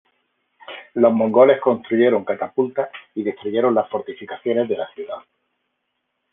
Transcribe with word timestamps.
Los 0.95 1.13
mongoles 1.13 1.61
construyeron 1.61 2.25
catapultas 2.25 2.89
y 3.13 3.21
destruyeron 3.21 3.75
las 3.75 3.87
fortificaciones 3.87 4.67
de 4.67 4.77
la 4.77 4.87
ciudad. 4.95 5.17